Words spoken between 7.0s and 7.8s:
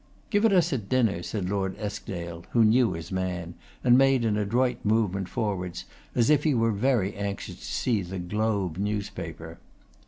anxious to